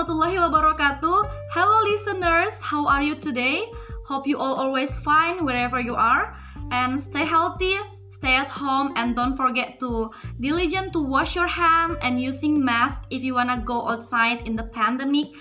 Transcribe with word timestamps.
Warahmatullahi 0.00 0.40
wabarakatuh. 0.40 1.28
Hello 1.52 1.84
listeners, 1.84 2.56
how 2.64 2.88
are 2.88 3.04
you 3.04 3.12
today? 3.12 3.68
Hope 4.08 4.24
you 4.24 4.40
all 4.40 4.56
always 4.56 4.96
fine 5.04 5.44
wherever 5.44 5.76
you 5.76 5.92
are 5.92 6.32
and 6.72 6.96
stay 6.96 7.28
healthy, 7.28 7.76
stay 8.08 8.32
at 8.32 8.48
home 8.48 8.96
and 8.96 9.12
don't 9.12 9.36
forget 9.36 9.76
to 9.84 10.08
diligent 10.40 10.96
to 10.96 11.04
wash 11.04 11.36
your 11.36 11.52
hand 11.52 12.00
and 12.00 12.16
using 12.16 12.56
mask 12.56 13.04
if 13.12 13.20
you 13.20 13.36
wanna 13.36 13.60
go 13.60 13.92
outside 13.92 14.40
in 14.48 14.56
the 14.56 14.64
pandemic 14.72 15.36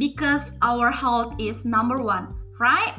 because 0.00 0.56
our 0.64 0.88
health 0.88 1.36
is 1.36 1.68
number 1.68 2.00
one, 2.00 2.32
right? 2.56 2.96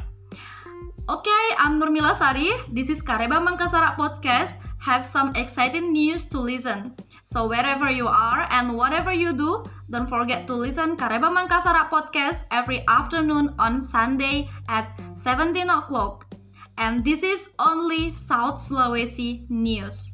Okay, 1.09 1.58
I'm 1.58 1.81
Nurmila 1.81 2.13
Sari. 2.13 2.54
This 2.70 2.86
is 2.86 3.02
Kareba 3.02 3.41
Mangkasara 3.41 3.98
Podcast. 3.98 4.62
Have 4.77 5.02
some 5.02 5.34
exciting 5.34 5.90
news 5.90 6.22
to 6.30 6.38
listen. 6.38 6.94
So 7.26 7.50
wherever 7.50 7.90
you 7.90 8.05
are 8.05 8.45
and 8.54 8.77
whatever 8.77 9.09
you 9.09 9.34
do, 9.34 9.66
don't 9.90 10.05
forget 10.05 10.45
to 10.45 10.53
listen 10.53 10.94
Kareba 10.94 11.34
Mangkasara 11.34 11.90
podcast 11.90 12.45
every 12.53 12.86
afternoon 12.86 13.58
on 13.58 13.81
Sunday 13.81 14.53
at 14.70 14.94
17 15.17 15.66
o'clock. 15.73 16.30
And 16.77 17.02
this 17.02 17.26
is 17.26 17.50
only 17.58 18.14
South 18.14 18.62
Sulawesi 18.62 19.50
news. 19.50 20.14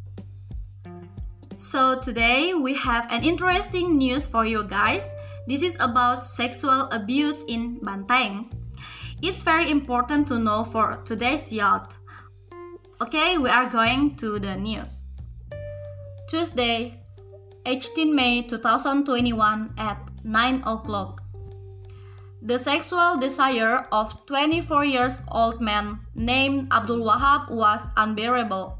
So 1.59 1.99
today 1.99 2.55
we 2.55 2.71
have 2.79 3.11
an 3.11 3.27
interesting 3.27 3.99
news 3.99 4.23
for 4.23 4.47
you 4.47 4.63
guys. 4.63 5.11
This 5.43 5.59
is 5.59 5.75
about 5.83 6.23
sexual 6.23 6.87
abuse 6.95 7.43
in 7.51 7.83
Bantaeng. 7.83 8.47
It's 9.25 9.41
very 9.41 9.71
important 9.71 10.27
to 10.27 10.37
know 10.37 10.63
for 10.63 11.01
today's 11.03 11.51
yacht. 11.51 11.97
Okay, 13.01 13.39
we 13.39 13.49
are 13.49 13.67
going 13.67 14.15
to 14.17 14.37
the 14.37 14.55
news. 14.55 15.01
Tuesday, 16.29 17.01
18 17.65 18.13
May 18.13 18.43
2021 18.43 19.73
at 19.79 19.97
9 20.23 20.61
o'clock. 20.67 21.23
The 22.43 22.59
sexual 22.59 23.17
desire 23.17 23.87
of 23.91 24.13
24 24.27 24.85
years 24.85 25.19
old 25.31 25.59
man 25.59 26.01
named 26.13 26.67
Abdul 26.71 26.99
Wahab 26.99 27.49
was 27.49 27.81
unbearable. 27.97 28.77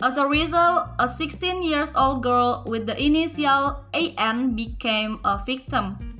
As 0.00 0.18
a 0.18 0.26
result, 0.28 0.86
a 1.00 1.08
16 1.08 1.64
years 1.64 1.90
old 1.96 2.22
girl 2.22 2.62
with 2.68 2.86
the 2.86 2.94
initial 3.02 3.82
AN 3.92 4.54
became 4.54 5.18
a 5.24 5.42
victim. 5.44 6.13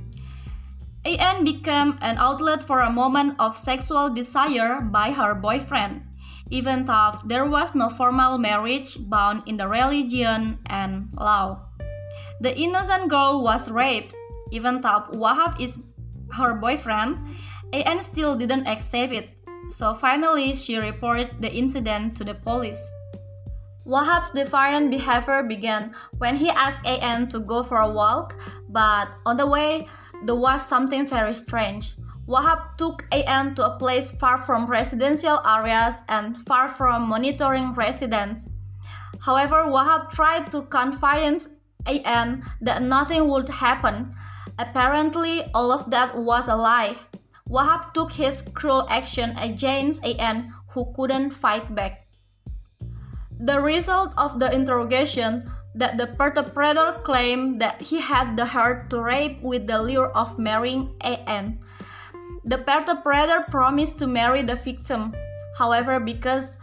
AN 1.04 1.44
became 1.44 1.98
an 2.00 2.16
outlet 2.18 2.62
for 2.62 2.80
a 2.80 2.90
moment 2.90 3.36
of 3.38 3.56
sexual 3.56 4.08
desire 4.08 4.80
by 4.80 5.10
her 5.10 5.34
boyfriend, 5.34 6.02
even 6.50 6.84
though 6.84 7.12
there 7.26 7.44
was 7.44 7.74
no 7.74 7.88
formal 7.88 8.38
marriage 8.38 8.96
bound 9.08 9.42
in 9.46 9.56
the 9.56 9.68
religion 9.68 10.58
and 10.66 11.08
law. 11.14 11.60
The 12.40 12.56
innocent 12.56 13.08
girl 13.08 13.42
was 13.42 13.70
raped, 13.70 14.14
even 14.50 14.80
though 14.80 15.04
Wahab 15.12 15.60
is 15.60 15.78
her 16.32 16.54
boyfriend, 16.54 17.18
An 17.72 18.00
still 18.00 18.36
didn't 18.36 18.66
accept 18.66 19.12
it. 19.12 19.30
So 19.70 19.94
finally, 19.94 20.54
she 20.54 20.78
reported 20.78 21.40
the 21.40 21.52
incident 21.52 22.16
to 22.16 22.24
the 22.24 22.34
police. 22.34 22.80
Wahab's 23.86 24.30
defiant 24.30 24.90
behavior 24.90 25.42
began 25.42 25.94
when 26.16 26.36
he 26.36 26.48
asked 26.48 26.86
An 26.86 27.28
to 27.28 27.40
go 27.40 27.62
for 27.62 27.78
a 27.78 27.90
walk, 27.90 28.36
but 28.68 29.08
on 29.26 29.36
the 29.36 29.46
way, 29.46 29.88
there 30.24 30.34
was 30.34 30.66
something 30.66 31.06
very 31.06 31.34
strange. 31.34 31.96
Wahab 32.26 32.78
took 32.78 33.04
An 33.12 33.54
to 33.54 33.66
a 33.66 33.78
place 33.78 34.10
far 34.10 34.38
from 34.38 34.66
residential 34.66 35.40
areas 35.44 36.00
and 36.08 36.38
far 36.38 36.68
from 36.68 37.08
monitoring 37.08 37.74
residents. 37.74 38.48
However, 39.20 39.64
Wahab 39.68 40.10
tried 40.10 40.50
to 40.52 40.62
convince 40.62 41.48
An 41.86 42.42
that 42.62 42.82
nothing 42.82 43.28
would 43.28 43.48
happen. 43.48 44.14
Apparently, 44.58 45.44
all 45.52 45.70
of 45.70 45.90
that 45.90 46.16
was 46.16 46.48
a 46.48 46.56
lie. 46.56 46.96
Wahab 47.48 47.92
took 47.92 48.12
his 48.12 48.40
cruel 48.54 48.86
action 48.88 49.36
against 49.36 50.02
An, 50.04 50.54
who 50.70 50.90
couldn't 50.96 51.30
fight 51.30 51.74
back. 51.74 52.06
The 53.38 53.60
result 53.60 54.14
of 54.16 54.40
the 54.40 54.50
interrogation 54.50 55.50
that 55.74 55.96
the 55.96 56.06
perpetrator 56.06 57.00
claimed 57.02 57.60
that 57.60 57.82
he 57.82 58.00
had 58.00 58.36
the 58.36 58.46
heart 58.46 58.90
to 58.90 59.00
rape 59.02 59.42
with 59.42 59.66
the 59.66 59.82
lure 59.82 60.10
of 60.14 60.38
marrying 60.38 60.94
An. 61.00 61.58
The 62.44 62.58
perpetrator 62.58 63.44
promised 63.50 63.98
to 63.98 64.06
marry 64.06 64.42
the 64.42 64.54
victim. 64.54 65.14
However, 65.58 65.98
because 65.98 66.56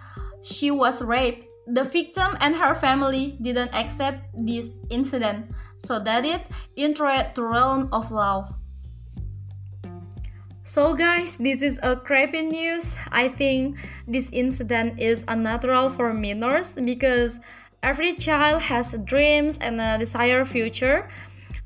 she 0.44 0.72
was 0.72 1.02
raped, 1.02 1.46
the 1.68 1.84
victim 1.84 2.38
and 2.40 2.56
her 2.56 2.76
family 2.76 3.38
didn't 3.42 3.74
accept 3.74 4.26
this 4.34 4.74
incident, 4.90 5.52
so 5.86 6.00
that 6.00 6.26
it 6.26 6.42
entered 6.78 7.32
the 7.36 7.44
realm 7.44 7.90
of 7.92 8.12
law. 8.12 8.56
So 10.64 10.94
guys, 10.94 11.36
this 11.38 11.62
is 11.62 11.80
a 11.84 11.96
crappy 11.96 12.44
news. 12.44 12.98
I 13.12 13.28
think 13.28 13.78
this 14.08 14.30
incident 14.32 15.00
is 15.00 15.26
unnatural 15.28 15.90
for 15.90 16.14
minors 16.14 16.76
because 16.76 17.40
every 17.84 18.14
child 18.14 18.62
has 18.62 18.96
dreams 19.06 19.58
and 19.58 19.82
a 19.82 19.98
desired 19.98 20.48
future. 20.48 21.10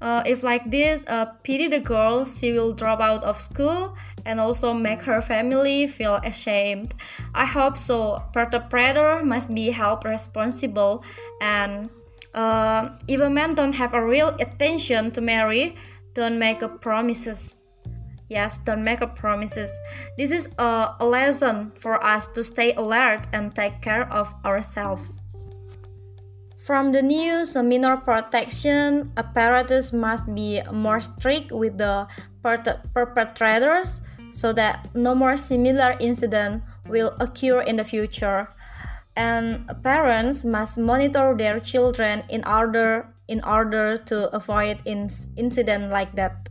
Uh, 0.01 0.21
if 0.25 0.43
like 0.43 0.69
this, 0.69 1.05
uh, 1.07 1.25
pity 1.43 1.67
the 1.67 1.79
girl, 1.79 2.25
she 2.25 2.51
will 2.51 2.73
drop 2.73 2.99
out 2.99 3.23
of 3.23 3.39
school 3.39 3.95
and 4.25 4.39
also 4.39 4.73
make 4.73 4.99
her 5.01 5.21
family 5.21 5.87
feel 5.87 6.15
ashamed. 6.23 6.93
I 7.33 7.45
hope 7.45 7.77
so. 7.77 8.21
Perpetrator 8.33 9.23
must 9.23 9.53
be 9.53 9.71
held 9.71 10.03
responsible, 10.03 11.03
and 11.41 11.89
uh, 12.33 12.89
if 13.07 13.21
a 13.21 13.29
man 13.29 13.55
don't 13.55 13.73
have 13.73 13.93
a 13.93 14.05
real 14.05 14.35
intention 14.35 15.11
to 15.11 15.21
marry, 15.21 15.75
don't 16.13 16.37
make 16.37 16.61
a 16.61 16.67
promises. 16.67 17.59
Yes, 18.29 18.57
don't 18.57 18.83
make 18.83 19.01
a 19.01 19.07
promises. 19.07 19.71
This 20.17 20.31
is 20.31 20.49
a, 20.57 20.95
a 20.99 21.05
lesson 21.05 21.71
for 21.79 22.03
us 22.03 22.27
to 22.29 22.43
stay 22.43 22.73
alert 22.73 23.27
and 23.31 23.55
take 23.55 23.81
care 23.81 24.11
of 24.11 24.33
ourselves. 24.43 25.24
From 26.65 26.91
the 26.91 27.03
news, 27.03 27.55
minor 27.55 27.95
protection 27.95 29.13
apparatus 29.17 29.93
must 29.93 30.25
be 30.33 30.63
more 30.73 30.99
strict 30.99 31.51
with 31.51 31.77
the 31.77 32.07
perpetrators 32.41 34.01
so 34.31 34.51
that 34.53 34.89
no 34.95 35.13
more 35.13 35.37
similar 35.37 35.95
incident 35.99 36.63
will 36.87 37.13
occur 37.19 37.61
in 37.61 37.75
the 37.75 37.83
future. 37.83 38.49
And 39.15 39.69
parents 39.83 40.43
must 40.43 40.79
monitor 40.79 41.35
their 41.37 41.59
children 41.59 42.23
in 42.29 42.43
order 42.47 43.13
in 43.27 43.43
order 43.43 43.97
to 44.09 44.35
avoid 44.35 44.81
in, 44.85 45.07
incident 45.37 45.91
like 45.91 46.15
that. 46.15 46.49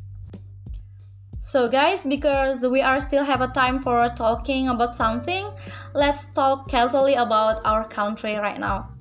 So 1.41 1.67
guys, 1.67 2.05
because 2.05 2.65
we 2.65 2.81
are 2.83 3.01
still 3.01 3.25
have 3.25 3.41
a 3.41 3.49
time 3.49 3.83
for 3.83 4.09
talking 4.15 4.69
about 4.69 4.97
something, 4.97 5.51
let's 5.93 6.27
talk 6.39 6.71
casually 6.71 7.15
about 7.15 7.67
our 7.67 7.89
country 7.89 8.37
right 8.37 8.61
now. 8.61 8.94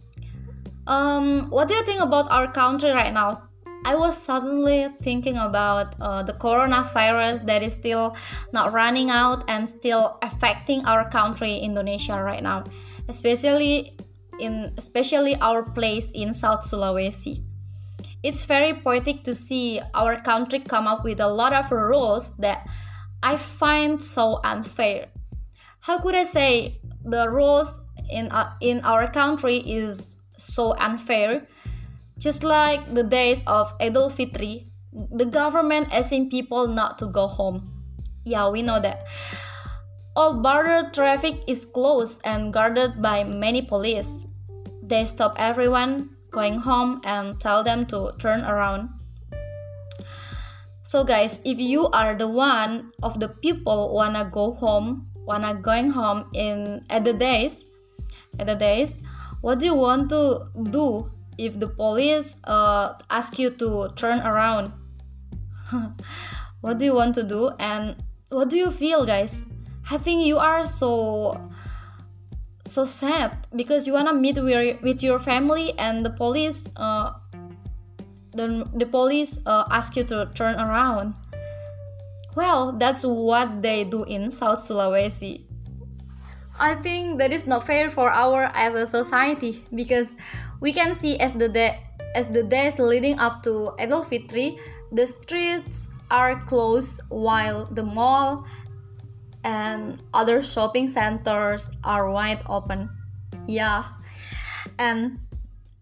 Um, 0.87 1.49
what 1.49 1.67
do 1.67 1.75
you 1.75 1.85
think 1.85 2.01
about 2.01 2.29
our 2.29 2.51
country 2.51 2.91
right 2.91 3.13
now? 3.13 3.49
I 3.85 3.95
was 3.95 4.17
suddenly 4.17 4.87
thinking 5.01 5.37
about 5.37 5.95
uh, 5.99 6.23
the 6.23 6.33
coronavirus 6.33 7.45
that 7.45 7.63
is 7.63 7.73
still 7.73 8.15
not 8.53 8.71
running 8.71 9.09
out 9.09 9.43
and 9.49 9.67
still 9.67 10.17
affecting 10.21 10.85
our 10.85 11.09
country, 11.09 11.59
Indonesia, 11.59 12.15
right 12.15 12.41
now, 12.41 12.63
especially 13.09 13.97
in 14.39 14.73
especially 14.77 15.35
our 15.35 15.63
place 15.63 16.11
in 16.11 16.33
South 16.33 16.61
Sulawesi. 16.63 17.43
It's 18.23 18.45
very 18.45 18.73
poetic 18.73 19.25
to 19.25 19.35
see 19.35 19.81
our 19.93 20.19
country 20.21 20.59
come 20.59 20.87
up 20.87 21.03
with 21.03 21.19
a 21.19 21.27
lot 21.27 21.51
of 21.51 21.69
rules 21.71 22.31
that 22.37 22.65
I 23.21 23.35
find 23.35 24.01
so 24.01 24.39
unfair. 24.45 25.07
How 25.81 25.99
could 25.99 26.15
I 26.15 26.23
say 26.23 26.79
the 27.03 27.29
rules 27.29 27.81
in 28.09 28.31
uh, 28.31 28.53
in 28.61 28.79
our 28.85 29.11
country 29.11 29.57
is 29.57 30.15
so 30.43 30.75
unfair? 30.77 31.47
Just 32.17 32.43
like 32.43 32.93
the 32.93 33.03
days 33.03 33.43
of 33.47 33.77
Idul 33.79 34.11
Fitri, 34.11 34.67
the 34.91 35.25
government 35.25 35.89
asking 35.91 36.29
people 36.29 36.67
not 36.67 36.99
to 36.99 37.07
go 37.07 37.27
home. 37.27 37.71
Yeah, 38.25 38.49
we 38.49 38.61
know 38.61 38.79
that. 38.79 39.05
All 40.15 40.41
border 40.41 40.91
traffic 40.93 41.41
is 41.47 41.65
closed 41.65 42.21
and 42.23 42.53
guarded 42.53 43.01
by 43.01 43.23
many 43.23 43.61
police. 43.63 44.27
They 44.83 45.05
stop 45.05 45.35
everyone 45.39 46.13
going 46.31 46.59
home 46.59 47.01
and 47.03 47.39
tell 47.39 47.63
them 47.63 47.85
to 47.87 48.11
turn 48.19 48.41
around. 48.45 48.89
So 50.83 51.03
guys, 51.03 51.39
if 51.45 51.57
you 51.57 51.87
are 51.89 52.13
the 52.13 52.27
one 52.27 52.91
of 53.01 53.19
the 53.19 53.29
people 53.29 53.93
wanna 53.95 54.29
go 54.31 54.53
home, 54.53 55.07
wanna 55.25 55.55
going 55.55 55.89
home 55.89 56.29
in 56.33 56.83
at 56.89 57.05
the 57.05 57.13
days, 57.13 57.65
at 58.37 58.47
the 58.47 58.55
days, 58.55 59.01
what 59.43 59.59
do 59.59 59.67
you 59.67 59.75
want 59.75 60.07
to 60.09 60.47
do 60.71 61.11
if 61.37 61.59
the 61.59 61.67
police 61.67 62.37
uh, 62.45 62.93
ask 63.09 63.37
you 63.37 63.49
to 63.51 63.89
turn 63.95 64.19
around 64.21 64.71
what 66.61 66.79
do 66.79 66.85
you 66.85 66.93
want 66.93 67.13
to 67.13 67.23
do 67.23 67.51
and 67.59 67.95
what 68.29 68.47
do 68.49 68.57
you 68.57 68.71
feel 68.71 69.03
guys 69.03 69.47
i 69.91 69.97
think 69.97 70.25
you 70.25 70.37
are 70.37 70.63
so 70.63 71.35
so 72.63 72.85
sad 72.85 73.45
because 73.55 73.85
you 73.85 73.91
wanna 73.91 74.13
meet 74.13 74.41
with, 74.41 74.81
with 74.81 75.03
your 75.03 75.19
family 75.19 75.77
and 75.77 76.05
the 76.05 76.09
police 76.09 76.69
uh, 76.77 77.11
then 78.33 78.65
the 78.73 78.85
police 78.85 79.39
uh, 79.45 79.65
ask 79.69 79.95
you 79.95 80.03
to 80.05 80.29
turn 80.33 80.59
around. 80.59 81.13
Well, 82.35 82.73
that's 82.73 83.03
what 83.05 83.61
they 83.61 83.83
do 83.83 84.03
in 84.03 84.31
South 84.31 84.59
Sulawesi. 84.59 85.45
I 86.59 86.75
think 86.75 87.17
that 87.17 87.33
is 87.33 87.47
not 87.47 87.65
fair 87.65 87.89
for 87.89 88.09
our 88.09 88.43
as 88.53 88.75
a 88.75 88.85
society 88.85 89.65
because 89.73 90.15
we 90.59 90.71
can 90.71 90.93
see 90.93 91.17
as 91.17 91.33
the 91.33 91.49
day 91.49 91.81
as 92.15 92.27
the 92.27 92.43
days 92.43 92.77
leading 92.77 93.17
up 93.17 93.41
to 93.43 93.73
Idul 93.79 94.05
Fitri, 94.05 94.59
the 94.91 95.07
streets 95.07 95.89
are 96.11 96.39
closed 96.45 97.01
while 97.09 97.65
the 97.65 97.81
mall 97.81 98.45
and 99.43 100.01
other 100.13 100.41
shopping 100.41 100.89
centers 100.89 101.71
are 101.83 102.09
wide 102.11 102.43
open. 102.47 102.89
Yeah. 103.47 103.85
And 104.77 105.19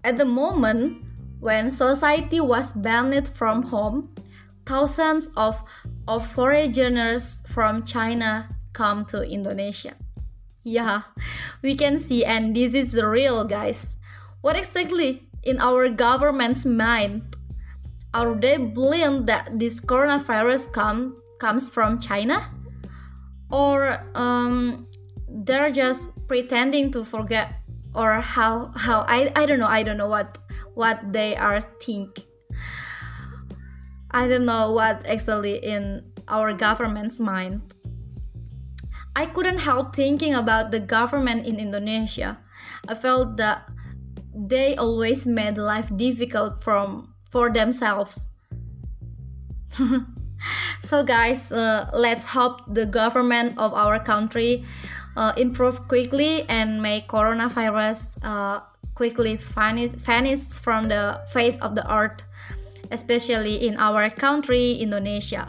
at 0.04 0.18
the 0.18 0.26
moment 0.26 1.04
when 1.42 1.70
society 1.70 2.40
was 2.40 2.72
banned 2.74 3.28
from 3.28 3.64
home, 3.64 4.16
thousands 4.66 5.30
of, 5.36 5.62
of 6.08 6.26
foreigners 6.26 7.42
from 7.48 7.84
China 7.84 8.56
come 8.74 9.06
to 9.06 9.22
Indonesia. 9.22 9.96
Yeah, 10.64 11.04
we 11.62 11.76
can 11.76 11.98
see, 11.98 12.24
and 12.24 12.56
this 12.56 12.74
is 12.74 12.96
real, 12.96 13.44
guys. 13.46 13.96
What 14.42 14.56
exactly 14.56 15.28
in 15.44 15.60
our 15.60 15.90
government's 15.90 16.66
mind? 16.66 17.36
Are 18.14 18.36
they 18.36 18.58
blind 18.58 19.28
that 19.28 19.58
this 19.58 19.80
coronavirus 19.80 20.72
come, 20.74 21.18
comes 21.40 21.70
from 21.70 22.00
China? 22.00 22.52
Or 23.50 24.04
um, 24.14 24.88
they're 25.28 25.72
just 25.72 26.10
pretending 26.28 26.92
to 26.92 27.04
forget 27.04 27.62
or 27.94 28.22
how 28.22 28.72
how 28.76 29.02
I, 29.08 29.32
I 29.36 29.46
don't 29.46 29.60
know 29.60 29.68
I 29.68 29.84
don't 29.84 29.98
know 29.98 30.08
what 30.08 30.38
what 30.76 31.00
they 31.12 31.36
are 31.36 31.62
think 31.84 32.20
I 34.12 34.28
don't 34.28 34.46
know 34.46 34.72
what 34.72 35.06
actually 35.06 35.58
in 35.58 36.04
our 36.28 36.54
government's 36.54 37.20
mind 37.20 37.62
I 39.16 39.26
couldn't 39.26 39.60
help 39.60 39.96
thinking 39.96 40.34
about 40.34 40.72
the 40.72 40.80
government 40.80 41.46
in 41.46 41.60
Indonesia. 41.60 42.40
I 42.88 42.96
felt 42.96 43.38
that 43.38 43.68
they 44.34 44.76
always 44.76 45.28
made 45.28 45.58
life 45.58 45.92
difficult 45.96 46.64
from 46.64 47.14
for 47.30 47.52
themselves. 47.52 48.28
so 50.82 51.04
guys, 51.04 51.52
uh, 51.52 51.90
let's 51.94 52.28
hope 52.28 52.62
the 52.68 52.86
government 52.86 53.58
of 53.58 53.74
our 53.74 54.00
country 54.00 54.66
uh, 55.16 55.34
improve 55.36 55.88
quickly 55.88 56.44
and 56.48 56.82
make 56.82 57.08
coronavirus 57.08 58.18
uh, 58.24 58.62
quickly 58.96 59.36
vanish, 59.36 59.92
vanish 59.92 60.60
from 60.60 60.88
the 60.88 61.22
face 61.32 61.58
of 61.60 61.76
the 61.76 61.84
earth, 61.92 62.24
especially 62.92 63.68
in 63.68 63.78
our 63.78 64.10
country, 64.10 64.74
Indonesia. 64.74 65.48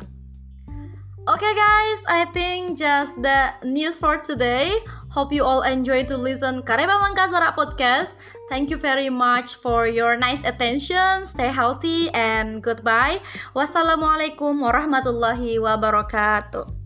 Okay 1.32 1.56
guys, 1.56 2.00
I 2.12 2.28
think 2.28 2.76
just 2.76 3.16
the 3.16 3.56
news 3.64 3.96
for 3.96 4.20
today. 4.20 4.76
Hope 5.16 5.32
you 5.32 5.48
all 5.48 5.64
enjoy 5.64 6.04
to 6.12 6.20
listen 6.20 6.60
Kareba 6.60 7.00
Mangkasara 7.00 7.56
podcast. 7.56 8.12
Thank 8.52 8.68
you 8.68 8.76
very 8.76 9.08
much 9.08 9.56
for 9.56 9.88
your 9.88 10.12
nice 10.20 10.44
attention. 10.44 11.24
Stay 11.24 11.48
healthy 11.48 12.12
and 12.12 12.60
goodbye. 12.60 13.24
Wassalamualaikum 13.56 14.60
warahmatullahi 14.60 15.56
wabarakatuh. 15.56 16.81